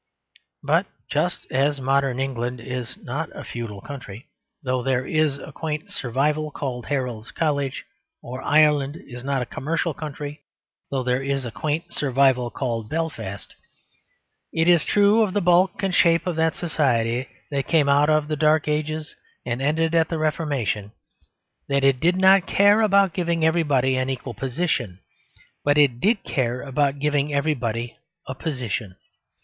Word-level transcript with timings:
But 0.63 0.87
just 1.11 1.45
as 1.51 1.79
modern 1.79 2.19
England 2.19 2.59
is 2.59 2.97
not 3.03 3.29
a 3.35 3.43
feudal 3.43 3.81
country, 3.81 4.29
though 4.63 4.81
there 4.81 5.05
is 5.05 5.37
a 5.37 5.51
quaint 5.51 5.91
survival 5.91 6.49
called 6.49 6.87
Heralds' 6.87 7.29
College 7.29 7.85
or 8.19 8.41
Ireland 8.41 8.97
is 9.05 9.23
not 9.23 9.43
a 9.43 9.45
commercial 9.45 9.93
country, 9.93 10.41
though 10.89 11.03
there 11.03 11.21
is 11.21 11.45
a 11.45 11.51
quaint 11.51 11.93
survival 11.93 12.49
called 12.49 12.89
Belfast 12.89 13.53
it 14.51 14.67
is 14.67 14.83
true 14.83 15.21
of 15.21 15.33
the 15.35 15.39
bulk 15.39 15.83
and 15.83 15.93
shape 15.93 16.25
of 16.25 16.35
that 16.35 16.55
society 16.55 17.27
that 17.51 17.67
came 17.67 17.87
out 17.87 18.09
of 18.09 18.27
the 18.27 18.35
Dark 18.35 18.67
Ages 18.67 19.15
and 19.45 19.61
ended 19.61 19.93
at 19.93 20.09
the 20.09 20.17
Reformation, 20.17 20.93
that 21.69 21.83
it 21.83 21.99
did 21.99 22.15
not 22.17 22.47
care 22.47 22.81
about 22.81 23.13
giving 23.13 23.45
everybody 23.45 23.95
an 23.97 24.09
equal 24.09 24.33
position, 24.33 24.97
but 25.63 25.75
did 25.75 26.23
care 26.23 26.63
about 26.63 26.97
giving 26.97 27.31
everybody 27.31 27.99
a 28.27 28.33
position. 28.33 28.95